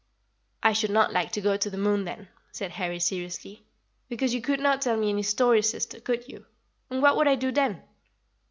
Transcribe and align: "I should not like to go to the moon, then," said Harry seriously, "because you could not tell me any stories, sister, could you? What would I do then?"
"I 0.63 0.73
should 0.73 0.89
not 0.89 1.13
like 1.13 1.31
to 1.33 1.41
go 1.41 1.55
to 1.57 1.69
the 1.69 1.77
moon, 1.77 2.05
then," 2.05 2.27
said 2.51 2.71
Harry 2.71 2.99
seriously, 2.99 3.67
"because 4.09 4.33
you 4.33 4.41
could 4.41 4.59
not 4.59 4.81
tell 4.81 4.97
me 4.97 5.09
any 5.09 5.21
stories, 5.21 5.69
sister, 5.69 5.99
could 5.99 6.27
you? 6.27 6.43
What 6.87 7.17
would 7.17 7.27
I 7.27 7.35
do 7.35 7.51
then?" 7.51 7.83